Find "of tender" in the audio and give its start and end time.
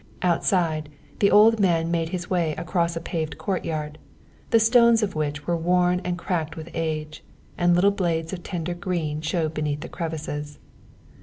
8.33-8.73